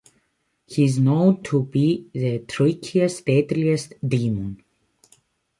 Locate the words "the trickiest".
2.11-3.23